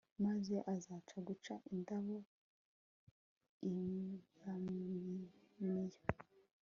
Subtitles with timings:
[0.25, 0.95] maze aza
[1.27, 2.17] guca ingando
[3.71, 3.73] i
[4.43, 5.99] yaminiya